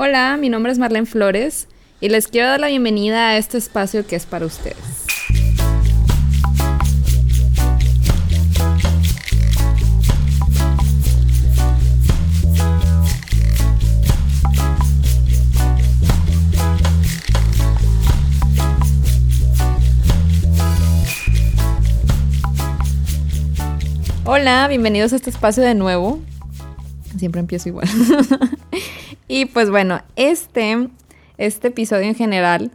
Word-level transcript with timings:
Hola, 0.00 0.36
mi 0.36 0.48
nombre 0.48 0.70
es 0.70 0.78
Marlene 0.78 1.06
Flores 1.06 1.66
y 2.00 2.08
les 2.08 2.28
quiero 2.28 2.46
dar 2.46 2.60
la 2.60 2.68
bienvenida 2.68 3.30
a 3.30 3.36
este 3.36 3.58
espacio 3.58 4.06
que 4.06 4.14
es 4.14 4.26
para 4.26 4.46
ustedes. 4.46 4.76
Hola, 24.24 24.68
bienvenidos 24.68 25.12
a 25.12 25.16
este 25.16 25.30
espacio 25.30 25.64
de 25.64 25.74
nuevo. 25.74 26.20
Siempre 27.18 27.40
empiezo 27.40 27.70
igual. 27.70 27.88
y 29.28 29.44
pues 29.44 29.70
bueno, 29.70 30.00
este, 30.16 30.88
este 31.36 31.68
episodio 31.68 32.06
en 32.06 32.14
general 32.14 32.72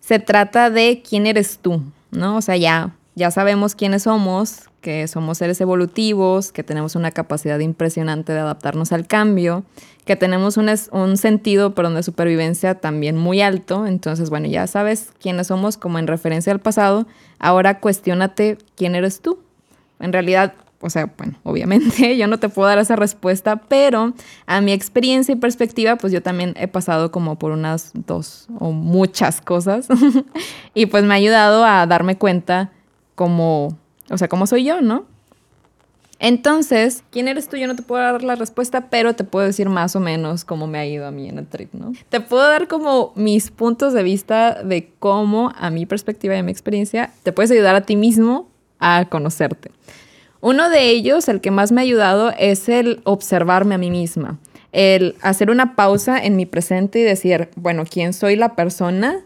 se 0.00 0.20
trata 0.20 0.70
de 0.70 1.02
quién 1.06 1.26
eres 1.26 1.58
tú, 1.58 1.82
¿no? 2.12 2.36
O 2.36 2.40
sea, 2.40 2.56
ya, 2.56 2.94
ya 3.16 3.32
sabemos 3.32 3.74
quiénes 3.74 4.04
somos, 4.04 4.70
que 4.80 5.08
somos 5.08 5.38
seres 5.38 5.60
evolutivos, 5.60 6.52
que 6.52 6.62
tenemos 6.62 6.94
una 6.94 7.10
capacidad 7.10 7.58
impresionante 7.58 8.32
de 8.32 8.38
adaptarnos 8.38 8.92
al 8.92 9.08
cambio, 9.08 9.64
que 10.04 10.14
tenemos 10.14 10.56
un, 10.56 10.70
un 10.92 11.16
sentido, 11.16 11.74
perdón, 11.74 11.96
de 11.96 12.04
supervivencia 12.04 12.76
también 12.76 13.16
muy 13.16 13.40
alto. 13.40 13.84
Entonces, 13.84 14.30
bueno, 14.30 14.46
ya 14.46 14.68
sabes 14.68 15.10
quiénes 15.20 15.48
somos 15.48 15.76
como 15.76 15.98
en 15.98 16.06
referencia 16.06 16.52
al 16.52 16.60
pasado. 16.60 17.08
Ahora 17.40 17.80
cuestionate 17.80 18.58
quién 18.76 18.94
eres 18.94 19.20
tú. 19.20 19.40
En 19.98 20.12
realidad, 20.12 20.54
o 20.80 20.90
sea, 20.90 21.12
bueno, 21.16 21.38
obviamente 21.42 22.16
yo 22.16 22.26
no 22.26 22.38
te 22.38 22.48
puedo 22.48 22.68
dar 22.68 22.78
esa 22.78 22.96
respuesta, 22.96 23.56
pero 23.56 24.12
a 24.46 24.60
mi 24.60 24.72
experiencia 24.72 25.32
y 25.32 25.36
perspectiva, 25.36 25.96
pues 25.96 26.12
yo 26.12 26.22
también 26.22 26.54
he 26.56 26.68
pasado 26.68 27.10
como 27.10 27.38
por 27.38 27.52
unas 27.52 27.92
dos 27.94 28.48
o 28.58 28.72
muchas 28.72 29.40
cosas 29.40 29.88
y 30.74 30.86
pues 30.86 31.04
me 31.04 31.14
ha 31.14 31.16
ayudado 31.16 31.64
a 31.64 31.86
darme 31.86 32.16
cuenta 32.16 32.72
como, 33.14 33.76
o 34.10 34.18
sea, 34.18 34.28
cómo 34.28 34.46
soy 34.46 34.64
yo, 34.64 34.80
¿no? 34.80 35.04
Entonces, 36.18 37.04
¿quién 37.10 37.28
eres 37.28 37.48
tú? 37.48 37.56
Yo 37.56 37.66
no 37.66 37.76
te 37.76 37.82
puedo 37.82 38.02
dar 38.02 38.22
la 38.22 38.36
respuesta, 38.36 38.88
pero 38.88 39.14
te 39.14 39.24
puedo 39.24 39.44
decir 39.44 39.68
más 39.68 39.96
o 39.96 40.00
menos 40.00 40.46
cómo 40.46 40.66
me 40.66 40.78
ha 40.78 40.86
ido 40.86 41.06
a 41.06 41.10
mí 41.10 41.28
en 41.28 41.38
el 41.38 41.46
trip, 41.46 41.74
¿no? 41.74 41.92
Te 42.08 42.20
puedo 42.20 42.42
dar 42.48 42.68
como 42.68 43.12
mis 43.16 43.50
puntos 43.50 43.92
de 43.92 44.02
vista 44.02 44.62
de 44.62 44.92
cómo, 44.98 45.52
a 45.56 45.68
mi 45.68 45.84
perspectiva 45.84 46.34
y 46.34 46.38
a 46.38 46.42
mi 46.42 46.52
experiencia, 46.52 47.12
te 47.22 47.32
puedes 47.32 47.50
ayudar 47.50 47.74
a 47.74 47.82
ti 47.82 47.96
mismo 47.96 48.48
a 48.78 49.06
conocerte. 49.10 49.70
Uno 50.40 50.68
de 50.70 50.90
ellos, 50.90 51.28
el 51.28 51.40
que 51.40 51.50
más 51.50 51.72
me 51.72 51.80
ha 51.80 51.84
ayudado, 51.84 52.32
es 52.38 52.68
el 52.68 53.00
observarme 53.04 53.74
a 53.74 53.78
mí 53.78 53.90
misma, 53.90 54.38
el 54.72 55.16
hacer 55.22 55.50
una 55.50 55.74
pausa 55.74 56.22
en 56.22 56.36
mi 56.36 56.46
presente 56.46 56.98
y 57.00 57.02
decir, 57.02 57.48
bueno, 57.56 57.84
¿quién 57.90 58.12
soy 58.12 58.36
la 58.36 58.54
persona 58.54 59.24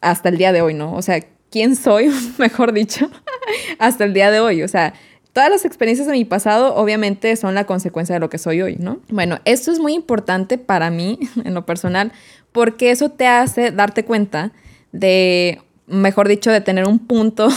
hasta 0.00 0.28
el 0.28 0.38
día 0.38 0.52
de 0.52 0.62
hoy, 0.62 0.74
no? 0.74 0.94
O 0.94 1.02
sea, 1.02 1.20
¿quién 1.50 1.76
soy, 1.76 2.10
mejor 2.38 2.72
dicho, 2.72 3.10
hasta 3.78 4.04
el 4.04 4.14
día 4.14 4.30
de 4.30 4.40
hoy? 4.40 4.62
O 4.62 4.68
sea, 4.68 4.94
todas 5.32 5.50
las 5.50 5.66
experiencias 5.66 6.06
de 6.06 6.14
mi 6.14 6.24
pasado 6.24 6.74
obviamente 6.76 7.36
son 7.36 7.54
la 7.54 7.64
consecuencia 7.64 8.14
de 8.14 8.20
lo 8.20 8.30
que 8.30 8.38
soy 8.38 8.62
hoy, 8.62 8.76
¿no? 8.78 9.00
Bueno, 9.10 9.38
esto 9.44 9.70
es 9.70 9.78
muy 9.78 9.92
importante 9.92 10.56
para 10.56 10.90
mí, 10.90 11.18
en 11.44 11.52
lo 11.52 11.66
personal, 11.66 12.12
porque 12.52 12.90
eso 12.90 13.10
te 13.10 13.26
hace 13.26 13.70
darte 13.70 14.04
cuenta 14.06 14.52
de, 14.92 15.60
mejor 15.86 16.26
dicho, 16.26 16.50
de 16.50 16.62
tener 16.62 16.86
un 16.86 16.98
punto 16.98 17.48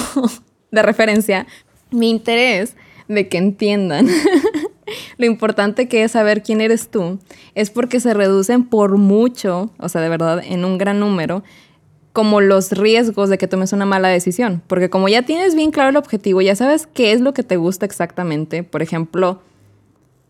de 0.72 0.82
referencia. 0.82 1.48
Mi 1.90 2.10
interés 2.10 2.76
de 3.10 3.28
que 3.28 3.38
entiendan 3.38 4.08
lo 5.18 5.26
importante 5.26 5.90
que 5.90 6.04
es 6.04 6.12
saber 6.14 6.44
quién 6.44 6.62
eres 6.62 6.90
tú, 6.90 7.20
es 7.56 7.70
porque 7.70 8.00
se 8.00 8.14
reducen 8.14 8.64
por 8.64 8.98
mucho, 8.98 9.72
o 9.80 9.90
sea, 9.90 10.00
de 10.00 10.10
verdad, 10.10 10.42
en 10.46 10.64
un 10.64 10.78
gran 10.78 11.00
número, 11.00 11.44
como 12.14 12.40
los 12.40 12.72
riesgos 12.72 13.30
de 13.30 13.38
que 13.38 13.48
tomes 13.48 13.74
una 13.74 13.86
mala 13.86 14.10
decisión. 14.10 14.62
Porque 14.68 14.90
como 14.90 15.10
ya 15.10 15.24
tienes 15.24 15.56
bien 15.56 15.72
claro 15.72 15.90
el 15.90 15.98
objetivo, 15.98 16.42
ya 16.42 16.56
sabes 16.56 16.88
qué 16.88 17.12
es 17.12 17.22
lo 17.22 17.34
que 17.34 17.44
te 17.44 17.58
gusta 17.58 17.86
exactamente. 17.86 18.64
Por 18.64 18.82
ejemplo, 18.82 19.42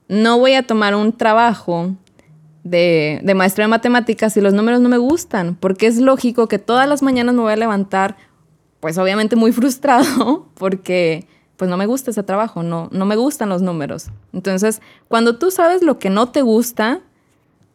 no 0.07 0.39
voy 0.39 0.53
a 0.53 0.63
tomar 0.63 0.95
un 0.95 1.13
trabajo 1.13 1.93
de, 2.63 3.19
de 3.23 3.33
maestría 3.33 3.65
de 3.65 3.69
matemáticas 3.69 4.33
si 4.33 4.41
los 4.41 4.53
números 4.53 4.81
no 4.81 4.89
me 4.89 4.97
gustan, 4.97 5.55
porque 5.55 5.87
es 5.87 5.97
lógico 5.97 6.47
que 6.47 6.59
todas 6.59 6.87
las 6.87 7.01
mañanas 7.01 7.35
me 7.35 7.41
voy 7.41 7.53
a 7.53 7.57
levantar, 7.57 8.17
pues 8.79 8.97
obviamente 8.97 9.35
muy 9.35 9.51
frustrado, 9.51 10.47
porque 10.55 11.27
pues 11.59 11.69
no 11.69 11.75
me 11.75 11.87
gusta 11.87 12.11
ese 12.11 12.23
trabajo, 12.23 12.63
no, 12.63 12.87
no 12.93 13.05
me 13.05 13.17
gustan 13.17 13.49
los 13.49 13.61
números. 13.61 14.11
Entonces, 14.31 14.81
cuando 15.09 15.37
tú 15.37 15.51
sabes 15.51 15.81
lo 15.81 15.99
que 15.99 16.09
no 16.09 16.29
te 16.29 16.41
gusta, 16.41 17.01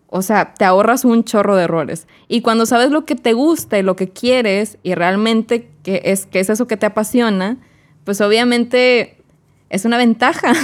o 0.06 0.22
sea, 0.22 0.54
te 0.54 0.64
ahorras 0.64 1.04
un 1.04 1.22
chorro 1.22 1.54
de 1.54 1.64
errores. 1.64 2.08
Y 2.26 2.40
cuando 2.40 2.64
sabes 2.64 2.90
lo 2.90 3.04
que 3.04 3.14
te 3.14 3.34
gusta 3.34 3.78
y 3.78 3.82
lo 3.82 3.94
que 3.94 4.08
quieres 4.08 4.78
y 4.82 4.94
realmente 4.94 5.68
que 5.82 6.00
es, 6.06 6.24
que 6.24 6.40
es 6.40 6.48
eso 6.48 6.66
que 6.66 6.78
te 6.78 6.86
apasiona, 6.86 7.58
pues 8.04 8.22
obviamente 8.22 9.18
es 9.68 9.84
una 9.84 9.98
ventaja, 9.98 10.54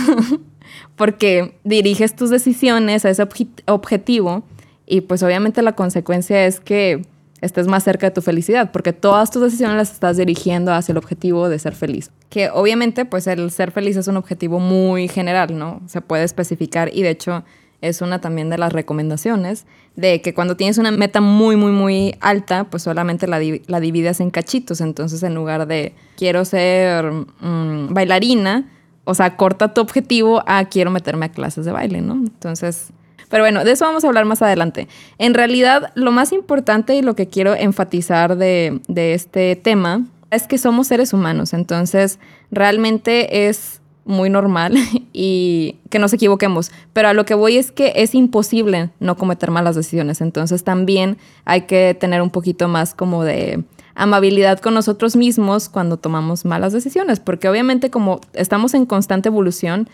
porque 0.97 1.59
diriges 1.63 2.17
tus 2.17 2.31
decisiones 2.31 3.05
a 3.05 3.11
ese 3.11 3.29
objetivo 3.67 4.45
y 4.87 5.03
pues 5.03 5.23
obviamente 5.23 5.61
la 5.61 5.77
consecuencia 5.77 6.47
es 6.47 6.59
que 6.59 7.03
estés 7.41 7.67
más 7.67 7.85
cerca 7.85 8.07
de 8.07 8.11
tu 8.13 8.23
felicidad, 8.23 8.71
porque 8.73 8.93
todas 8.93 9.31
tus 9.31 9.43
decisiones 9.43 9.77
las 9.77 9.93
estás 9.93 10.17
dirigiendo 10.17 10.73
hacia 10.73 10.93
el 10.93 10.99
objetivo 10.99 11.49
de 11.49 11.59
ser 11.59 11.75
feliz. 11.75 12.11
Que 12.29 12.51
obviamente, 12.51 13.05
pues 13.05 13.27
el 13.27 13.51
ser 13.51 13.71
feliz 13.71 13.97
es 13.97 14.09
un 14.09 14.17
objetivo 14.17 14.61
muy 14.61 15.09
general, 15.09 15.59
¿no? 15.59 15.81
Se 15.87 16.01
puede 16.01 16.25
especificar 16.25 16.91
y 16.95 17.03
de 17.03 17.11
hecho 17.11 17.45
es 17.81 18.03
una 18.03 18.21
también 18.21 18.51
de 18.51 18.59
las 18.59 18.73
recomendaciones 18.73 19.65
de 19.97 20.21
que 20.21 20.35
cuando 20.35 20.57
tienes 20.57 20.79
una 20.79 20.91
meta 20.91 21.21
muy, 21.21 21.57
muy, 21.57 21.73
muy 21.73 22.15
alta, 22.21 22.65
pues 22.65 22.83
solamente 22.83 23.27
la, 23.27 23.41
la 23.67 23.81
divides 23.81 24.21
en 24.21 24.31
cachitos. 24.31 24.81
Entonces, 24.81 25.23
en 25.23 25.35
lugar 25.35 25.67
de 25.67 25.95
quiero 26.17 26.45
ser 26.45 27.11
mm, 27.11 27.95
bailarina, 27.95 28.71
o 29.05 29.15
sea, 29.15 29.37
corta 29.37 29.73
tu 29.73 29.81
objetivo 29.81 30.43
a 30.47 30.67
quiero 30.67 30.91
meterme 30.91 31.27
a 31.27 31.29
clases 31.31 31.65
de 31.65 31.73
baile, 31.73 32.03
¿no? 32.03 32.15
Entonces, 32.15 32.93
pero 33.31 33.45
bueno, 33.45 33.65
de 33.65 33.73
eso 33.73 33.87
vamos 33.87 34.05
a 34.05 34.09
hablar 34.09 34.27
más 34.27 34.43
adelante. 34.43 34.89
En 35.17 35.33
realidad, 35.35 35.93
lo 35.95 36.11
más 36.11 36.33
importante 36.33 36.97
y 36.97 37.03
lo 37.03 37.15
que 37.15 37.29
quiero 37.29 37.55
enfatizar 37.55 38.37
de, 38.37 38.81
este 38.89 39.57
tema 39.57 40.05
es 40.31 40.47
que 40.47 40.59
somos 40.59 40.89
seres 40.89 41.13
humanos, 41.13 41.55
entonces 41.55 42.19
realmente 42.51 43.49
es 43.49 43.81
muy 44.05 44.31
normal 44.31 44.75
y 45.13 45.77
que 45.91 45.99
nos 45.99 46.13
equivoquemos, 46.13 46.73
pero 46.93 47.09
a 47.09 47.15
lo 47.15 47.25
que 47.25 47.35
voy 47.35 47.57
es 47.57 47.73
que 47.73 47.93
es 47.97 48.15
imposible 48.15 48.91
no 48.99 49.17
cometer 49.17 49.51
malas 49.51 49.77
decisiones, 49.77 50.21
entonces 50.21 50.65
también 50.65 51.17
hay 51.45 51.63
que 51.63 51.97
tener 51.99 52.23
un 52.23 52.31
poquito 52.31 52.69
más 52.69 52.95
como 52.95 53.25
de 53.25 53.63
amabilidad 53.95 54.59
con 54.61 54.75
nosotros 54.75 55.15
mismos 55.15 55.69
cuando 55.69 55.97
tomamos 55.97 56.45
malas 56.45 56.73
decisiones, 56.73 57.21
porque 57.21 57.49
obviamente 57.49 57.91
como 57.91 58.21
estamos 58.33 58.75
en 58.75 58.87
constante 58.87 59.29
evolución, 59.29 59.89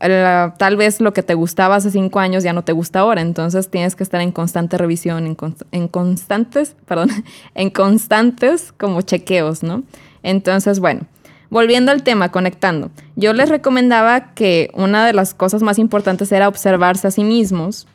tal 0.00 0.76
vez 0.76 1.00
lo 1.00 1.12
que 1.12 1.22
te 1.22 1.34
gustaba 1.34 1.76
hace 1.76 1.90
cinco 1.90 2.20
años 2.20 2.42
ya 2.42 2.54
no 2.54 2.62
te 2.64 2.72
gusta 2.72 3.00
ahora, 3.00 3.20
entonces 3.20 3.68
tienes 3.68 3.94
que 3.96 4.02
estar 4.02 4.20
en 4.20 4.32
constante 4.32 4.78
revisión, 4.78 5.36
en, 5.72 5.88
constantes, 5.88 6.74
perdón, 6.86 7.10
en 7.54 7.70
constantes 7.70 8.72
como 8.72 9.02
chequeos, 9.02 9.62
¿no? 9.62 9.82
Entonces, 10.22 10.80
bueno, 10.80 11.02
volviendo 11.50 11.92
al 11.92 12.02
tema, 12.02 12.30
conectando, 12.30 12.90
yo 13.14 13.34
les 13.34 13.50
recomendaba 13.50 14.32
que 14.32 14.70
una 14.74 15.04
de 15.04 15.12
las 15.12 15.34
cosas 15.34 15.62
más 15.62 15.78
importantes 15.78 16.32
era 16.32 16.48
observarse 16.48 17.06
a 17.08 17.10
sí 17.10 17.22
mismos 17.22 17.86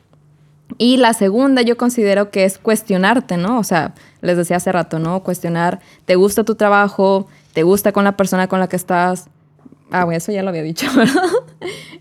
y 0.78 0.98
la 0.98 1.12
segunda 1.12 1.62
yo 1.62 1.76
considero 1.76 2.30
que 2.30 2.44
es 2.44 2.58
cuestionarte, 2.58 3.36
¿no? 3.36 3.58
O 3.58 3.64
sea, 3.64 3.94
les 4.20 4.36
decía 4.36 4.56
hace 4.56 4.70
rato, 4.70 4.98
¿no? 4.98 5.22
Cuestionar, 5.22 5.80
¿te 6.04 6.16
gusta 6.16 6.44
tu 6.44 6.54
trabajo? 6.54 7.26
¿Te 7.52 7.62
gusta 7.62 7.92
con 7.92 8.04
la 8.04 8.16
persona 8.16 8.48
con 8.48 8.60
la 8.60 8.68
que 8.68 8.76
estás? 8.76 9.28
Ah, 9.90 10.04
bueno, 10.04 10.18
eso 10.18 10.32
ya 10.32 10.42
lo 10.42 10.48
había 10.50 10.62
dicho, 10.62 10.88
¿verdad? 10.96 11.22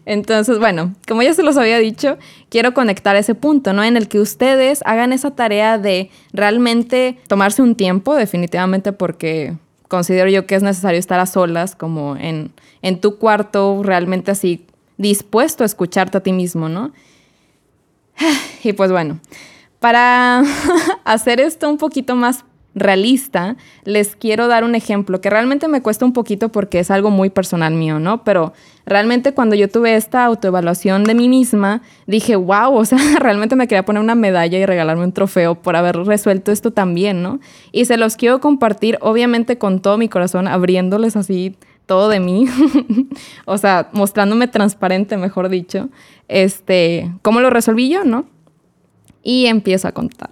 Entonces, 0.06 0.60
bueno, 0.60 0.94
como 1.08 1.24
ya 1.24 1.34
se 1.34 1.44
los 1.44 1.58
había 1.58 1.80
dicho, 1.80 2.18
quiero 2.50 2.74
conectar 2.74 3.16
ese 3.16 3.34
punto, 3.34 3.74
¿no? 3.74 3.84
En 3.84 3.98
el 3.98 4.08
que 4.08 4.20
ustedes 4.20 4.82
hagan 4.86 5.14
esa 5.14 5.32
tarea 5.32 5.78
de 5.78 6.12
realmente 6.32 7.18
tomarse 7.28 7.62
un 7.62 7.76
tiempo, 7.76 8.16
definitivamente 8.16 8.92
porque 8.92 9.56
considero 9.88 10.30
yo 10.30 10.46
que 10.46 10.56
es 10.56 10.64
necesario 10.64 11.00
estar 11.00 11.20
a 11.20 11.26
solas, 11.26 11.76
como 11.76 12.16
en, 12.18 12.52
en 12.82 13.02
tu 13.02 13.18
cuarto, 13.18 13.82
realmente 13.84 14.32
así 14.32 14.66
dispuesto 14.98 15.64
a 15.64 15.66
escucharte 15.66 16.18
a 16.18 16.22
ti 16.22 16.32
mismo, 16.32 16.70
¿no? 16.70 16.92
Y 18.64 18.74
pues 18.74 18.92
bueno, 18.92 19.20
para 19.80 20.44
hacer 21.04 21.40
esto 21.40 21.70
un 21.70 21.78
poquito 21.78 22.16
más 22.16 22.44
realista, 22.76 23.56
les 23.86 24.16
quiero 24.16 24.48
dar 24.48 24.66
un 24.66 24.76
ejemplo 24.76 25.22
que 25.22 25.30
realmente 25.30 25.68
me 25.70 25.82
cuesta 25.82 26.06
un 26.06 26.14
poquito 26.14 26.50
porque 26.50 26.80
es 26.80 26.92
algo 26.92 27.10
muy 27.10 27.30
personal 27.30 27.74
mío, 27.74 28.00
¿no? 28.00 28.24
Pero 28.24 28.54
realmente 28.86 29.34
cuando 29.34 29.56
yo 29.56 29.70
tuve 29.70 29.96
esta 29.96 30.26
autoevaluación 30.26 31.06
de 31.06 31.16
mí 31.16 31.30
misma, 31.30 31.82
dije, 32.06 32.36
wow, 32.36 32.76
o 32.76 32.86
sea, 32.86 33.00
realmente 33.20 33.56
me 33.56 33.68
quería 33.68 33.86
poner 33.86 34.04
una 34.04 34.16
medalla 34.16 34.58
y 34.60 34.66
regalarme 34.66 35.06
un 35.06 35.14
trofeo 35.14 35.56
por 35.56 35.78
haber 35.78 35.96
resuelto 35.96 36.52
esto 36.52 36.72
también, 36.72 37.24
¿no? 37.24 37.40
Y 37.72 37.86
se 37.86 37.98
los 37.98 38.18
quiero 38.18 38.42
compartir, 38.42 38.98
obviamente, 39.02 39.58
con 39.58 39.82
todo 39.82 39.98
mi 39.98 40.10
corazón, 40.10 40.48
abriéndoles 40.48 41.16
así 41.16 41.56
todo 41.86 42.10
de 42.10 42.20
mí, 42.20 42.46
o 43.46 43.58
sea, 43.58 43.90
mostrándome 43.94 44.48
transparente, 44.48 45.18
mejor 45.18 45.50
dicho, 45.50 45.90
este, 46.28 47.12
cómo 47.22 47.40
lo 47.40 47.50
resolví 47.50 47.90
yo, 47.90 48.04
¿no? 48.04 48.26
Y 49.24 49.46
empiezo 49.46 49.88
a 49.88 49.92
contar. 49.92 50.30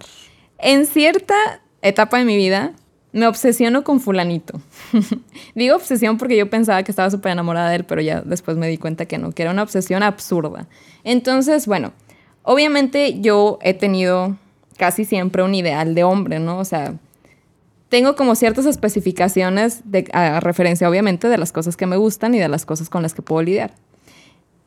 En 0.58 0.86
cierta 0.86 1.34
etapa 1.84 2.18
de 2.18 2.24
mi 2.24 2.36
vida, 2.36 2.72
me 3.12 3.28
obsesiono 3.28 3.84
con 3.84 4.00
fulanito. 4.00 4.60
Digo 5.54 5.76
obsesión 5.76 6.18
porque 6.18 6.36
yo 6.36 6.50
pensaba 6.50 6.82
que 6.82 6.90
estaba 6.90 7.10
súper 7.10 7.32
enamorada 7.32 7.70
de 7.70 7.76
él, 7.76 7.84
pero 7.84 8.00
ya 8.00 8.22
después 8.22 8.56
me 8.56 8.66
di 8.68 8.76
cuenta 8.76 9.06
que 9.06 9.18
no, 9.18 9.30
que 9.30 9.42
era 9.42 9.52
una 9.52 9.62
obsesión 9.62 10.02
absurda. 10.02 10.66
Entonces, 11.04 11.66
bueno, 11.66 11.92
obviamente 12.42 13.20
yo 13.20 13.58
he 13.62 13.74
tenido 13.74 14.36
casi 14.76 15.04
siempre 15.04 15.44
un 15.44 15.54
ideal 15.54 15.94
de 15.94 16.02
hombre, 16.02 16.40
¿no? 16.40 16.58
O 16.58 16.64
sea, 16.64 16.94
tengo 17.88 18.16
como 18.16 18.34
ciertas 18.34 18.66
especificaciones 18.66 19.82
de, 19.84 20.08
a 20.12 20.40
referencia, 20.40 20.90
obviamente, 20.90 21.28
de 21.28 21.38
las 21.38 21.52
cosas 21.52 21.76
que 21.76 21.86
me 21.86 21.96
gustan 21.96 22.34
y 22.34 22.40
de 22.40 22.48
las 22.48 22.66
cosas 22.66 22.88
con 22.90 23.02
las 23.02 23.14
que 23.14 23.22
puedo 23.22 23.42
lidiar. 23.42 23.74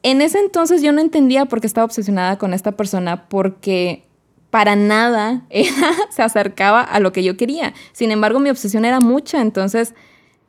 En 0.03 0.21
ese 0.21 0.39
entonces 0.39 0.81
yo 0.81 0.93
no 0.93 1.01
entendía 1.01 1.47
por 1.47 1.59
qué 1.59 1.67
estaba 1.67 1.83
obsesionada 1.83 2.37
con 2.37 2.53
esta 2.53 2.71
persona 2.73 3.27
porque 3.27 4.06
para 4.49 4.75
nada 4.75 5.43
se 6.09 6.21
acercaba 6.21 6.81
a 6.81 6.99
lo 6.99 7.11
que 7.11 7.23
yo 7.23 7.37
quería. 7.37 7.73
Sin 7.91 8.11
embargo, 8.11 8.39
mi 8.39 8.49
obsesión 8.49 8.85
era 8.85 8.99
mucha, 8.99 9.41
entonces 9.41 9.93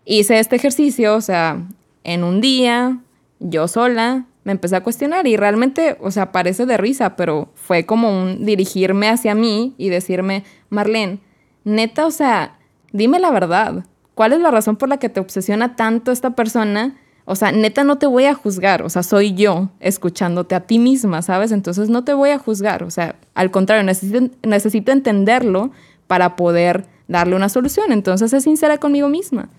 hice 0.05 0.39
este 0.39 0.57
ejercicio, 0.57 1.15
o 1.17 1.21
sea, 1.21 1.67
en 2.05 2.25
un 2.25 2.41
día, 2.41 2.99
yo 3.41 3.69
sola, 3.69 4.27
me 4.45 4.53
empecé 4.53 4.77
a 4.77 4.83
cuestionar 4.83 5.27
y 5.27 5.37
realmente, 5.37 5.99
o 6.01 6.11
sea, 6.11 6.33
parece 6.33 6.65
de 6.65 6.79
risa, 6.79 7.17
pero 7.17 7.51
fue 7.55 7.85
como 7.85 8.11
un 8.11 8.47
dirigirme 8.47 9.11
hacia 9.11 9.35
mí 9.35 9.75
y 9.77 9.91
decirme, 9.91 10.45
Marlene, 10.71 11.21
neta, 11.65 12.07
o 12.07 12.11
sea, 12.11 12.59
dime 12.93 13.19
la 13.19 13.31
verdad. 13.31 13.85
¿Cuál 14.15 14.33
es 14.33 14.41
la 14.41 14.51
razón 14.51 14.77
por 14.77 14.89
la 14.89 14.97
que 14.97 15.11
te 15.11 15.21
obsesiona 15.21 15.77
tanto 15.77 16.11
esta 16.11 16.31
persona? 16.31 16.97
O 17.31 17.37
sea, 17.37 17.53
neta 17.53 17.85
no 17.85 17.99
te 17.99 18.07
voy 18.07 18.25
a 18.25 18.33
juzgar, 18.33 18.81
o 18.81 18.89
sea, 18.89 19.03
soy 19.03 19.35
yo 19.35 19.69
escuchándote 19.81 20.55
a 20.55 20.61
ti 20.61 20.79
misma, 20.79 21.21
¿sabes? 21.21 21.53
Entonces 21.53 21.91
no 21.91 22.03
te 22.03 22.15
voy 22.15 22.31
a 22.31 22.39
juzgar, 22.39 22.83
o 22.83 22.91
sea, 22.91 23.17
al 23.35 23.51
contrario, 23.51 23.85
necesito, 23.85 24.35
necesito 24.43 24.93
entenderlo 24.93 25.71
para 26.07 26.37
poder 26.37 26.87
darle 27.07 27.37
una 27.37 27.51
solución. 27.51 27.93
Entonces, 27.93 28.33
es 28.33 28.45
sincera 28.45 28.79
conmigo 28.79 29.11
misma. 29.11 29.51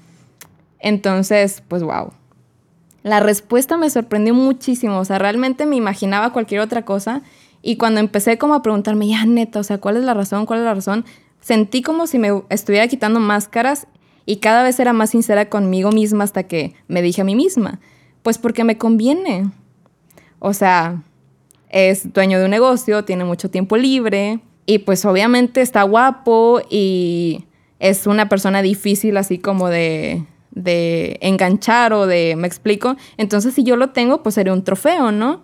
Entonces, 0.79 1.61
pues 1.67 1.83
wow. 1.83 2.11
La 3.03 3.19
respuesta 3.19 3.77
me 3.77 3.91
sorprendió 3.91 4.33
muchísimo, 4.33 4.97
o 4.97 5.05
sea, 5.05 5.19
realmente 5.19 5.67
me 5.67 5.75
imaginaba 5.75 6.33
cualquier 6.33 6.61
otra 6.61 6.85
cosa 6.85 7.21
y 7.61 7.77
cuando 7.77 7.99
empecé 7.99 8.39
como 8.39 8.55
a 8.55 8.63
preguntarme, 8.63 9.09
ya 9.09 9.27
neta, 9.27 9.59
o 9.59 9.63
sea, 9.63 9.77
¿cuál 9.77 9.97
es 9.97 10.03
la 10.03 10.15
razón? 10.15 10.47
¿Cuál 10.47 10.61
es 10.61 10.65
la 10.65 10.73
razón? 10.73 11.05
Sentí 11.39 11.83
como 11.83 12.07
si 12.07 12.17
me 12.17 12.41
estuviera 12.49 12.87
quitando 12.87 13.19
máscaras 13.19 13.85
y 14.29 14.35
cada 14.35 14.61
vez 14.61 14.79
era 14.79 14.93
más 14.93 15.09
sincera 15.09 15.49
conmigo 15.49 15.91
misma 15.91 16.23
hasta 16.23 16.43
que 16.43 16.75
me 16.87 17.01
dije 17.01 17.21
a 17.21 17.23
mí 17.23 17.35
misma, 17.35 17.79
pues 18.21 18.37
porque 18.37 18.63
me 18.63 18.77
conviene. 18.77 19.49
O 20.37 20.53
sea, 20.53 21.01
es 21.69 22.13
dueño 22.13 22.37
de 22.37 22.45
un 22.45 22.51
negocio, 22.51 23.03
tiene 23.05 23.25
mucho 23.25 23.49
tiempo 23.49 23.75
libre 23.75 24.39
y 24.67 24.77
pues 24.77 25.03
obviamente 25.05 25.61
está 25.61 25.81
guapo 25.81 26.61
y 26.69 27.45
es 27.79 28.05
una 28.05 28.29
persona 28.29 28.61
difícil 28.61 29.17
así 29.17 29.39
como 29.39 29.67
de, 29.67 30.23
de 30.51 31.17
enganchar 31.21 31.91
o 31.93 32.05
de, 32.05 32.35
me 32.37 32.45
explico. 32.45 32.97
Entonces 33.17 33.55
si 33.55 33.63
yo 33.63 33.77
lo 33.77 33.89
tengo, 33.89 34.21
pues 34.21 34.35
sería 34.35 34.53
un 34.53 34.63
trofeo, 34.63 35.11
¿no? 35.11 35.41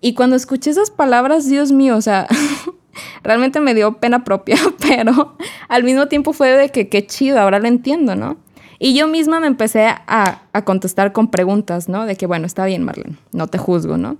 Y 0.00 0.14
cuando 0.14 0.36
escuché 0.36 0.70
esas 0.70 0.90
palabras, 0.90 1.50
Dios 1.50 1.70
mío, 1.70 1.98
o 1.98 2.00
sea, 2.00 2.26
realmente 3.22 3.60
me 3.60 3.74
dio 3.74 3.94
pena 3.94 4.24
propia, 4.24 4.56
pero 4.80 5.36
al 5.68 5.84
mismo 5.84 6.06
tiempo 6.08 6.32
fue 6.32 6.50
de 6.50 6.68
que 6.70 6.88
qué 6.88 7.06
chido, 7.06 7.40
ahora 7.40 7.58
lo 7.58 7.68
entiendo, 7.68 8.16
¿no? 8.16 8.36
Y 8.78 8.94
yo 8.94 9.06
misma 9.06 9.38
me 9.38 9.46
empecé 9.46 9.86
a, 9.86 10.42
a 10.52 10.64
contestar 10.64 11.12
con 11.12 11.30
preguntas, 11.30 11.88
¿no? 11.88 12.04
De 12.04 12.16
que, 12.16 12.26
bueno, 12.26 12.46
está 12.46 12.64
bien, 12.66 12.82
Marlene, 12.82 13.16
no 13.32 13.46
te 13.46 13.56
juzgo, 13.56 13.96
¿no? 13.96 14.16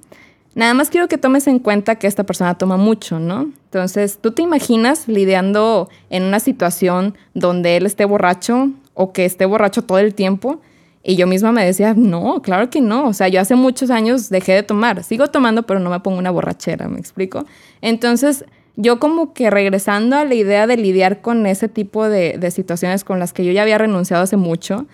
Nada 0.55 0.75
más 0.75 0.91
quiero 0.91 1.09
que 1.09 1.17
tomes 1.17 1.47
en 1.47 1.59
cuenta 1.59 1.97
que 1.97 2.07
esta 2.07 2.25
persona 2.25 2.59
toma 2.59 2.77
mucho, 2.77 3.19
¿no? 3.19 3.51
Entonces, 3.65 4.19
¿tú 4.21 4.33
te 4.33 4.43
imaginas 4.43 5.09
lidiando 5.09 5.89
en 6.11 6.25
una 6.25 6.41
situación 6.41 7.17
donde 7.33 7.79
él 7.79 7.87
esté 7.87 8.05
borracho 8.05 8.71
o 8.95 9.13
que 9.13 9.25
esté 9.25 9.47
borracho 9.47 9.83
todo 9.83 9.99
el 9.99 10.15
tiempo? 10.15 10.61
Y 11.03 11.17
yo 11.17 11.27
misma 11.27 11.53
me 11.53 11.65
decía, 11.65 11.95
no, 11.95 12.43
claro 12.43 12.69
que 12.69 12.83
no. 12.83 13.07
O 13.07 13.13
sea, 13.15 13.29
yo 13.29 13.41
hace 13.41 13.55
muchos 13.55 13.91
años 13.91 14.29
dejé 14.29 14.53
de 14.53 14.63
tomar. 14.63 15.03
Sigo 15.03 15.29
tomando, 15.29 15.63
pero 15.65 15.81
no 15.81 15.89
me 15.89 16.01
pongo 16.01 16.19
una 16.19 16.31
borrachera, 16.31 16.87
¿me 16.87 17.01
explico? 17.01 17.47
Entonces, 17.81 18.45
yo 18.77 18.99
como 18.99 19.35
que 19.35 19.51
regresando 19.51 20.17
a 20.17 20.25
la 20.25 20.35
idea 20.35 20.67
de 20.67 20.77
lidiar 20.77 21.21
con 21.21 21.47
ese 21.47 21.69
tipo 21.69 22.09
de, 22.09 22.39
de 22.39 22.51
situaciones 22.51 23.05
con 23.05 23.19
las 23.19 23.33
que 23.33 23.45
yo 23.45 23.53
ya 23.53 23.63
había 23.63 23.79
renunciado 23.79 24.23
hace 24.23 24.37
mucho, 24.37 24.87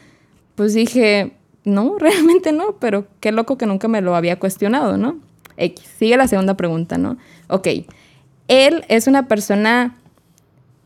pues 0.54 0.75
dije, 0.75 1.32
no, 1.64 1.96
realmente 1.98 2.52
no, 2.52 2.76
pero 2.78 3.06
qué 3.20 3.32
loco 3.32 3.58
que 3.58 3.66
nunca 3.66 3.88
me 3.88 4.00
lo 4.00 4.16
había 4.16 4.38
cuestionado, 4.38 4.96
¿no? 4.96 5.19
X. 5.56 5.84
Sigue 5.98 6.16
la 6.16 6.28
segunda 6.28 6.54
pregunta, 6.54 6.98
¿no? 6.98 7.16
Ok, 7.48 7.69
él 8.48 8.84
es 8.88 9.06
una 9.06 9.26
persona 9.26 9.96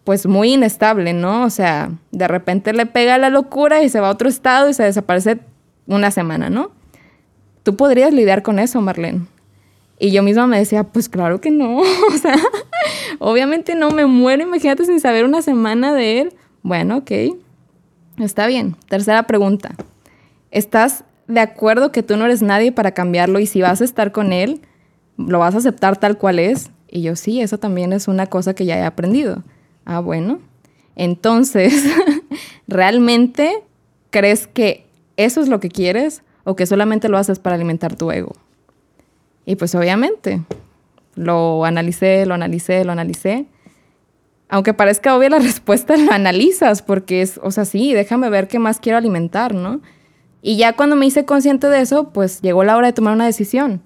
pues 0.04 0.26
muy 0.26 0.54
inestable, 0.54 1.12
¿no? 1.12 1.44
O 1.44 1.50
sea, 1.50 1.92
de 2.10 2.26
repente 2.26 2.72
le 2.72 2.86
pega 2.86 3.18
la 3.18 3.30
locura 3.30 3.82
y 3.82 3.88
se 3.88 4.00
va 4.00 4.08
a 4.08 4.12
otro 4.12 4.28
estado 4.28 4.68
y 4.68 4.74
se 4.74 4.82
desaparece 4.82 5.38
una 5.86 6.10
semana, 6.10 6.50
¿no? 6.50 6.72
Tú 7.62 7.76
podrías 7.76 8.12
lidiar 8.12 8.42
con 8.42 8.58
eso, 8.58 8.80
Marlene. 8.80 9.26
Y 10.00 10.10
yo 10.10 10.24
misma 10.24 10.48
me 10.48 10.58
decía, 10.58 10.82
pues 10.82 11.08
claro 11.08 11.40
que 11.40 11.52
no, 11.52 11.76
o 11.78 12.18
sea, 12.20 12.36
obviamente 13.22 13.74
no, 13.74 13.90
me 13.90 14.04
muero, 14.06 14.42
imagínate 14.42 14.84
sin 14.84 15.00
saber 15.00 15.24
una 15.24 15.42
semana 15.42 15.94
de 15.94 16.20
él. 16.20 16.34
Bueno, 16.62 16.98
ok, 16.98 17.10
está 18.18 18.46
bien. 18.46 18.76
Tercera 18.88 19.22
pregunta, 19.24 19.74
¿estás 20.50 21.04
de 21.28 21.40
acuerdo 21.40 21.92
que 21.92 22.02
tú 22.02 22.16
no 22.16 22.24
eres 22.24 22.42
nadie 22.42 22.72
para 22.72 22.92
cambiarlo 22.92 23.38
y 23.38 23.46
si 23.46 23.62
vas 23.62 23.80
a 23.80 23.84
estar 23.84 24.12
con 24.12 24.32
él, 24.32 24.60
lo 25.16 25.38
vas 25.38 25.54
a 25.54 25.58
aceptar 25.58 25.96
tal 25.96 26.18
cual 26.18 26.38
es? 26.38 26.70
Y 26.88 27.02
yo 27.02 27.16
sí, 27.16 27.40
eso 27.40 27.58
también 27.58 27.92
es 27.92 28.08
una 28.08 28.26
cosa 28.26 28.54
que 28.54 28.66
ya 28.66 28.76
he 28.76 28.84
aprendido. 28.84 29.42
Ah, 29.84 30.00
bueno. 30.00 30.40
Entonces, 30.96 31.84
¿realmente 32.68 33.62
crees 34.10 34.46
que 34.46 34.84
eso 35.16 35.40
es 35.40 35.48
lo 35.48 35.60
que 35.60 35.68
quieres 35.68 36.22
o 36.44 36.56
que 36.56 36.66
solamente 36.66 37.08
lo 37.08 37.18
haces 37.18 37.38
para 37.38 37.54
alimentar 37.54 37.94
tu 37.94 38.10
ego? 38.10 38.32
Y 39.46 39.56
pues 39.56 39.74
obviamente, 39.74 40.42
lo 41.14 41.64
analicé, 41.64 42.26
lo 42.26 42.34
analicé, 42.34 42.84
lo 42.84 42.92
analicé. 42.92 43.46
Aunque 44.48 44.74
parezca 44.74 45.16
obvia 45.16 45.30
la 45.30 45.38
respuesta, 45.40 45.96
lo 45.96 46.12
analizas 46.12 46.82
porque 46.82 47.22
es, 47.22 47.40
o 47.42 47.50
sea, 47.50 47.64
sí, 47.64 47.92
déjame 47.92 48.30
ver 48.30 48.48
qué 48.48 48.58
más 48.58 48.80
quiero 48.80 48.98
alimentar, 48.98 49.54
¿no? 49.54 49.80
Y 50.42 50.56
ya 50.56 50.74
cuando 50.74 50.96
me 50.96 51.06
hice 51.06 51.24
consciente 51.24 51.68
de 51.68 51.80
eso, 51.80 52.10
pues 52.12 52.42
llegó 52.42 52.64
la 52.64 52.76
hora 52.76 52.88
de 52.88 52.92
tomar 52.92 53.14
una 53.14 53.26
decisión. 53.26 53.82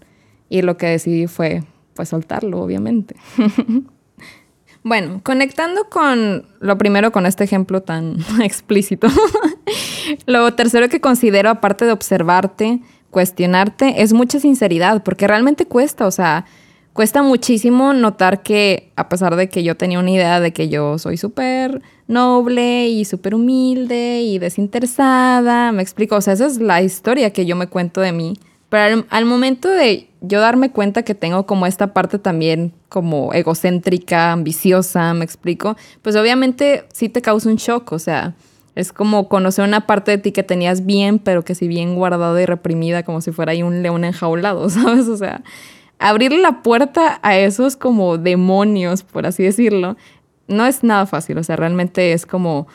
Y 0.49 0.62
lo 0.62 0.78
que 0.78 0.87
decidí 0.87 1.26
fue, 1.26 1.62
pues, 1.94 2.08
soltarlo, 2.08 2.61
obviamente. 2.61 3.14
bueno, 4.82 5.20
conectando 5.23 5.90
con 5.90 6.47
lo 6.61 6.78
primero, 6.78 7.12
con 7.12 7.26
este 7.26 7.45
ejemplo 7.45 7.83
tan 7.83 8.16
explícito, 8.42 9.09
lo 10.26 10.54
tercero 10.54 10.88
que 10.88 11.00
considero, 11.00 11.50
aparte 11.50 11.85
de 11.85 11.92
observarte, 11.92 12.80
cuestionarte 13.11 14.02
es 14.02 14.14
mucha 14.14 14.40
sinceridad, 14.40 15.02
porque 15.02 15.26
realmente 15.26 15.66
cuesta, 15.66 16.06
o 16.06 16.11
sea, 16.11 16.47
cuesta 16.97 17.23
muchísimo 17.23 17.93
notar 17.93 18.43
que 18.43 18.91
a 18.97 19.09
pesar 19.09 19.37
de 19.37 19.49
que 19.49 19.62
yo 19.62 19.76
tenía 19.76 20.00
una 20.00 20.11
idea 20.11 20.41
de 20.41 20.53
que 20.53 20.69
yo 20.69 20.99
soy 20.99 21.19
súper 21.19 21.83
noble 22.09 22.88
y 22.88 23.05
súper 23.05 23.35
humilde 23.35 24.23
y 24.23 24.38
desinteresada, 24.38 25.71
me 25.73 25.83
explico, 25.83 26.17
o 26.17 26.21
sea, 26.21 26.33
esa 26.33 26.47
es 26.47 26.59
la 26.59 26.81
historia 26.81 27.33
que 27.33 27.45
yo 27.45 27.55
me 27.55 27.67
cuento 27.69 28.00
de 28.00 28.12
mí, 28.12 28.38
pero 28.71 29.05
al, 29.11 29.25
momento 29.26 29.69
de 29.69 30.09
yo 30.23 30.41
darme 30.41 30.71
cuenta 30.71 31.03
que 31.03 31.15
tengo 31.15 31.45
como 31.47 31.67
esta 31.67 31.93
parte 31.93 32.19
también 32.19 32.73
como 32.88 33.33
egocéntrica, 33.35 34.33
ambiciosa, 34.33 35.12
me 35.12 35.25
explico, 35.25 35.76
pues 36.00 36.17
obviamente 36.17 36.85
sí 36.95 37.11
te 37.11 37.21
causa 37.21 37.50
un 37.50 37.57
shock, 37.57 37.93
o 37.93 37.99
sea, 37.99 38.35
es 38.75 38.93
como 38.93 39.29
conocer 39.29 39.67
una 39.67 39.87
parte 39.87 40.12
de 40.12 40.19
ti 40.19 40.33
que 40.33 40.43
tenías 40.43 40.87
bien, 40.87 41.19
pero 41.19 41.45
que 41.45 41.55
si 41.55 41.69
bien 41.69 41.95
guardada 41.95 42.41
y 42.41 42.47
reprimida, 42.47 43.03
como 43.03 43.21
si 43.21 43.33
fuera 43.33 43.53
ahí 43.53 43.62
un 43.62 43.83
león 43.83 44.05
enjaulado, 44.05 44.69
¿sabes? 44.71 45.09
O 45.09 45.17
sea, 45.19 45.43
abrirle 45.99 46.38
la 46.38 46.62
puerta 46.62 47.19
a 47.23 47.37
esos 47.37 47.76
como 47.76 48.19
demonios, 48.19 49.03
por 49.03 49.26
así 49.26 49.43
decirlo, 49.43 49.97
no 50.49 50.67
es 50.67 50.85
nada 50.85 51.07
fácil. 51.07 51.38
O 51.38 51.43
sea, 51.43 51.57
realmente 51.57 52.12
es 52.12 52.26
como, 52.26 52.67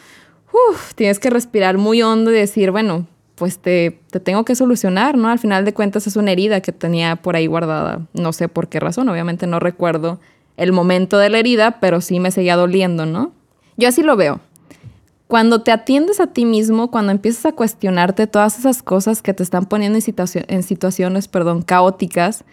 uff, 0.52 0.94
tienes 0.96 1.20
que 1.20 1.30
respirar 1.30 1.78
muy 1.78 2.02
hondo 2.02 2.32
y 2.32 2.36
decir, 2.36 2.72
bueno, 2.72 3.08
pues 3.36 3.60
te, 3.60 4.00
te, 4.12 4.20
tengo 4.20 4.46
que 4.46 4.56
solucionar, 4.56 5.18
¿no? 5.18 5.30
Al 5.30 5.40
final 5.40 5.66
de 5.66 5.74
cuentas 5.74 6.06
es 6.08 6.16
una 6.16 6.32
herida 6.32 6.62
que 6.62 6.72
tenía 6.72 7.16
por 7.16 7.36
ahí 7.36 7.48
guardada. 7.48 8.06
No 8.14 8.34
sé 8.34 8.48
por 8.48 8.68
qué 8.68 8.80
razón, 8.80 9.10
obviamente 9.10 9.48
no 9.48 9.60
recuerdo 9.60 10.20
el 10.58 10.74
momento 10.74 11.18
de 11.18 11.30
la 11.30 11.40
herida, 11.40 11.80
pero 11.80 12.02
sí 12.02 12.20
me 12.20 12.32
seguía 12.32 12.56
doliendo, 12.56 13.06
¿no? 13.06 13.32
Yo 13.78 13.88
así 13.88 14.04
lo 14.04 14.16
veo. 14.16 14.42
Cuando 15.28 15.62
te 15.62 15.72
atiendes 15.72 16.20
a 16.20 16.28
ti 16.28 16.46
mismo, 16.46 16.92
cuando 16.92 17.12
empiezas 17.12 17.46
a 17.46 17.54
cuestionarte 17.54 18.28
todas 18.28 18.60
esas 18.60 18.84
cosas 18.84 19.22
que 19.22 19.34
te 19.34 19.44
están 19.44 19.66
poniendo 19.66 19.98
en, 19.98 20.04
en 20.48 20.64
situaciones 20.64 21.28
perdón, 21.30 21.62
caóticas, 21.62 22.44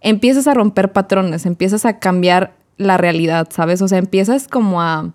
empiezas 0.00 0.46
a 0.46 0.54
romper 0.54 0.92
patrones, 0.92 1.46
empiezas 1.46 1.84
a 1.84 1.98
cambiar 1.98 2.54
la 2.76 2.96
realidad, 2.96 3.48
¿sabes? 3.50 3.80
O 3.82 3.88
sea, 3.88 3.98
empiezas 3.98 4.48
como 4.48 4.82
a, 4.82 5.12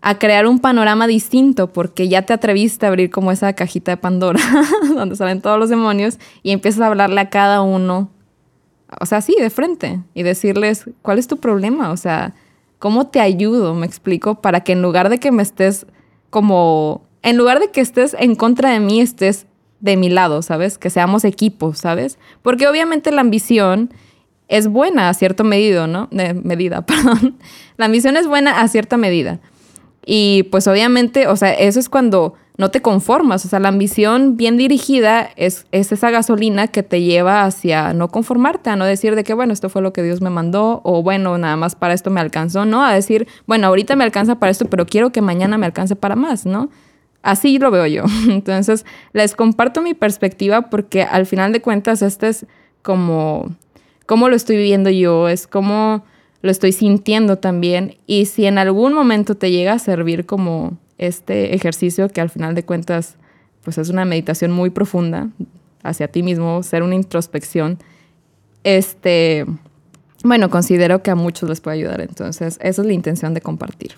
a 0.00 0.18
crear 0.18 0.46
un 0.46 0.58
panorama 0.58 1.06
distinto 1.06 1.72
porque 1.72 2.08
ya 2.08 2.22
te 2.22 2.32
atreviste 2.32 2.86
a 2.86 2.88
abrir 2.88 3.10
como 3.10 3.30
esa 3.30 3.52
cajita 3.52 3.92
de 3.92 3.96
Pandora 3.96 4.40
donde 4.94 5.16
salen 5.16 5.40
todos 5.40 5.58
los 5.58 5.70
demonios 5.70 6.18
y 6.42 6.50
empiezas 6.50 6.80
a 6.82 6.86
hablarle 6.88 7.20
a 7.20 7.30
cada 7.30 7.62
uno 7.62 8.10
o 9.00 9.06
sea, 9.06 9.20
sí, 9.20 9.34
de 9.38 9.50
frente 9.50 10.00
y 10.14 10.22
decirles, 10.22 10.84
¿cuál 11.02 11.18
es 11.18 11.26
tu 11.26 11.38
problema? 11.38 11.90
O 11.90 11.96
sea, 11.96 12.34
¿cómo 12.78 13.08
te 13.08 13.20
ayudo? 13.20 13.74
Me 13.74 13.86
explico, 13.86 14.40
para 14.40 14.60
que 14.60 14.72
en 14.72 14.82
lugar 14.82 15.08
de 15.08 15.18
que 15.18 15.32
me 15.32 15.42
estés 15.42 15.86
como, 16.30 17.02
en 17.22 17.36
lugar 17.36 17.58
de 17.58 17.70
que 17.70 17.80
estés 17.80 18.14
en 18.18 18.36
contra 18.36 18.70
de 18.70 18.80
mí, 18.80 19.00
estés 19.00 19.46
de 19.86 19.96
mi 19.96 20.10
lado, 20.10 20.42
¿sabes? 20.42 20.76
Que 20.76 20.90
seamos 20.90 21.24
equipos, 21.24 21.78
¿sabes? 21.78 22.18
Porque 22.42 22.68
obviamente 22.68 23.10
la 23.10 23.22
ambición 23.22 23.90
es 24.48 24.68
buena 24.68 25.08
a 25.08 25.14
cierto 25.14 25.44
medido, 25.44 25.86
¿no? 25.86 26.08
De 26.10 26.34
medida, 26.34 26.82
perdón. 26.86 27.38
La 27.78 27.86
ambición 27.86 28.16
es 28.16 28.26
buena 28.26 28.60
a 28.60 28.68
cierta 28.68 28.98
medida. 28.98 29.40
Y 30.04 30.44
pues 30.44 30.68
obviamente, 30.68 31.26
o 31.26 31.36
sea, 31.36 31.52
eso 31.52 31.80
es 31.80 31.88
cuando 31.88 32.34
no 32.58 32.70
te 32.70 32.80
conformas. 32.80 33.44
O 33.44 33.48
sea, 33.48 33.58
la 33.58 33.68
ambición 33.68 34.36
bien 34.36 34.56
dirigida 34.56 35.30
es, 35.36 35.66
es, 35.72 35.92
esa 35.92 36.10
gasolina 36.10 36.68
que 36.68 36.82
te 36.82 37.02
lleva 37.02 37.44
hacia 37.44 37.92
no 37.92 38.08
conformarte, 38.08 38.70
a 38.70 38.76
no 38.76 38.84
decir 38.84 39.14
de 39.14 39.24
que, 39.24 39.34
bueno, 39.34 39.52
esto 39.52 39.68
fue 39.68 39.82
lo 39.82 39.92
que 39.92 40.02
Dios 40.02 40.20
me 40.20 40.30
mandó, 40.30 40.80
o 40.84 41.02
bueno, 41.02 41.38
nada 41.38 41.56
más 41.56 41.74
para 41.74 41.94
esto 41.94 42.10
me 42.10 42.20
alcanzó, 42.20 42.64
¿no? 42.64 42.84
A 42.84 42.94
decir, 42.94 43.26
bueno, 43.46 43.66
ahorita 43.66 43.96
me 43.96 44.04
alcanza 44.04 44.36
para 44.36 44.50
esto, 44.50 44.66
pero 44.66 44.86
quiero 44.86 45.10
que 45.10 45.20
mañana 45.22 45.58
me 45.58 45.66
alcance 45.66 45.96
para 45.96 46.16
más, 46.16 46.46
¿no? 46.46 46.70
Así 47.26 47.58
lo 47.58 47.72
veo 47.72 47.86
yo. 47.86 48.04
Entonces, 48.28 48.86
les 49.12 49.34
comparto 49.34 49.82
mi 49.82 49.94
perspectiva 49.94 50.70
porque 50.70 51.02
al 51.02 51.26
final 51.26 51.52
de 51.52 51.60
cuentas, 51.60 52.00
este 52.00 52.28
es 52.28 52.46
como, 52.82 53.48
lo 54.08 54.36
estoy 54.36 54.56
viviendo 54.56 54.90
yo, 54.90 55.28
es 55.28 55.48
como 55.48 56.04
lo 56.42 56.52
estoy 56.52 56.70
sintiendo 56.70 57.36
también. 57.38 57.96
Y 58.06 58.26
si 58.26 58.46
en 58.46 58.58
algún 58.58 58.92
momento 58.92 59.36
te 59.36 59.50
llega 59.50 59.72
a 59.72 59.80
servir 59.80 60.24
como 60.24 60.78
este 60.98 61.56
ejercicio, 61.56 62.08
que 62.08 62.20
al 62.20 62.30
final 62.30 62.54
de 62.54 62.64
cuentas, 62.64 63.16
pues 63.64 63.76
es 63.78 63.88
una 63.88 64.04
meditación 64.04 64.52
muy 64.52 64.70
profunda 64.70 65.28
hacia 65.82 66.06
ti 66.06 66.22
mismo, 66.22 66.62
ser 66.62 66.84
una 66.84 66.94
introspección, 66.94 67.78
este, 68.62 69.46
bueno, 70.22 70.48
considero 70.48 71.02
que 71.02 71.10
a 71.10 71.16
muchos 71.16 71.48
les 71.48 71.60
puede 71.60 71.78
ayudar. 71.78 72.00
Entonces, 72.02 72.56
esa 72.60 72.82
es 72.82 72.86
la 72.86 72.92
intención 72.92 73.34
de 73.34 73.40
compartir. 73.40 73.96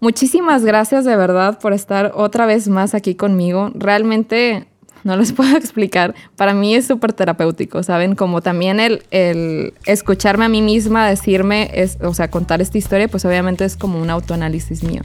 Muchísimas 0.00 0.64
gracias 0.64 1.04
de 1.04 1.14
verdad 1.14 1.58
por 1.58 1.74
estar 1.74 2.12
otra 2.14 2.46
vez 2.46 2.68
más 2.68 2.94
aquí 2.94 3.14
conmigo. 3.14 3.70
Realmente 3.74 4.66
no 5.04 5.14
les 5.16 5.32
puedo 5.34 5.56
explicar. 5.56 6.14
Para 6.36 6.54
mí 6.54 6.74
es 6.74 6.86
súper 6.86 7.12
terapéutico, 7.12 7.82
¿saben? 7.82 8.14
Como 8.14 8.40
también 8.40 8.80
el, 8.80 9.02
el, 9.10 9.74
escucharme 9.84 10.46
a 10.46 10.48
mí 10.48 10.62
misma 10.62 11.06
decirme, 11.06 11.70
es, 11.74 11.98
o 12.02 12.14
sea, 12.14 12.30
contar 12.30 12.62
esta 12.62 12.78
historia, 12.78 13.08
pues 13.08 13.26
obviamente 13.26 13.64
es 13.64 13.76
como 13.76 14.00
un 14.00 14.08
autoanálisis 14.08 14.82
mío. 14.82 15.02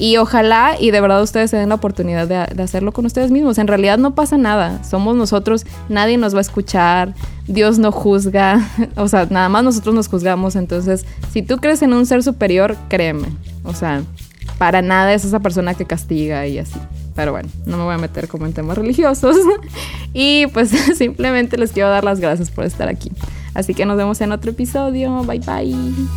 Y 0.00 0.16
ojalá 0.18 0.76
y 0.78 0.92
de 0.92 1.00
verdad 1.00 1.20
ustedes 1.20 1.50
se 1.50 1.56
den 1.56 1.70
la 1.70 1.74
oportunidad 1.74 2.28
de, 2.28 2.54
de, 2.54 2.62
hacerlo 2.62 2.92
con 2.92 3.04
ustedes 3.06 3.32
mismos. 3.32 3.58
En 3.58 3.66
realidad 3.66 3.98
no 3.98 4.14
pasa 4.14 4.36
nada. 4.36 4.84
Somos 4.84 5.16
nosotros, 5.16 5.66
nadie 5.88 6.16
nos 6.16 6.34
va 6.34 6.38
a 6.38 6.42
escuchar, 6.42 7.14
Dios 7.48 7.80
no 7.80 7.90
juzga, 7.90 8.70
o 8.96 9.08
sea, 9.08 9.26
nada 9.28 9.48
más 9.48 9.64
nosotros 9.64 9.96
nos 9.96 10.06
juzgamos. 10.06 10.54
Entonces, 10.54 11.04
si 11.32 11.42
tú 11.42 11.56
crees 11.56 11.82
en 11.82 11.92
un 11.92 12.06
ser 12.06 12.22
superior, 12.22 12.76
créeme. 12.88 13.26
O 13.64 13.74
sea, 13.74 14.04
para 14.56 14.82
nada 14.82 15.12
es 15.12 15.24
esa 15.24 15.40
persona 15.40 15.74
que 15.74 15.84
castiga 15.84 16.46
y 16.46 16.58
así. 16.58 16.78
Pero 17.14 17.32
bueno, 17.32 17.48
no 17.66 17.76
me 17.76 17.82
voy 17.82 17.94
a 17.94 17.98
meter 17.98 18.28
como 18.28 18.46
en 18.46 18.52
temas 18.52 18.78
religiosos. 18.78 19.36
y 20.14 20.46
pues 20.48 20.70
simplemente 20.96 21.58
les 21.58 21.72
quiero 21.72 21.90
dar 21.90 22.04
las 22.04 22.20
gracias 22.20 22.50
por 22.50 22.64
estar 22.64 22.88
aquí. 22.88 23.10
Así 23.54 23.74
que 23.74 23.86
nos 23.86 23.96
vemos 23.96 24.20
en 24.20 24.32
otro 24.32 24.52
episodio. 24.52 25.24
Bye 25.24 25.40
bye. 25.40 26.08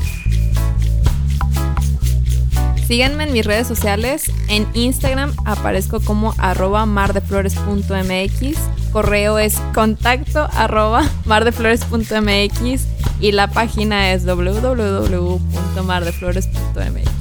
Síganme 2.91 3.23
en 3.23 3.33
mis 3.33 3.45
redes 3.45 3.67
sociales. 3.67 4.29
En 4.49 4.67
Instagram 4.73 5.31
aparezco 5.45 6.01
como 6.01 6.33
arroba 6.37 6.85
mardeflores.mx. 6.85 8.57
Correo 8.91 9.39
es 9.39 9.61
contacto 9.73 10.49
arroba 10.51 11.09
mardeflores.mx 11.25 12.87
y 13.21 13.31
la 13.31 13.47
página 13.47 14.11
es 14.11 14.25
www.mardeflores.mx. 14.25 17.20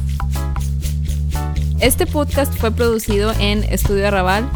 Este 1.80 2.06
podcast 2.06 2.54
fue 2.58 2.72
producido 2.72 3.32
en 3.40 3.64
Estudio 3.64 4.06
Arrabal, 4.06 4.46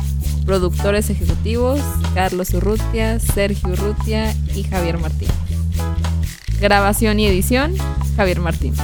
productores 0.45 1.09
ejecutivos 1.09 1.81
Carlos 2.14 2.52
Urrutia, 2.52 3.19
Sergio 3.19 3.71
Urrutia 3.71 4.35
y 4.54 4.62
Javier 4.64 4.99
Martín. 4.99 5.28
Grabación 6.61 7.19
y 7.21 7.26
edición, 7.26 7.75
Javier 8.16 8.40
Martín. 8.40 8.75